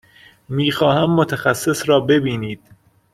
[0.49, 2.61] می خواهم متخصص را ببینید.